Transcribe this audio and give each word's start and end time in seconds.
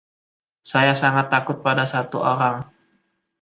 Saya 0.71 0.93
sangat 1.01 1.25
takut 1.33 1.57
pada 1.65 1.85
satu 1.93 2.17
orang. 2.33 2.55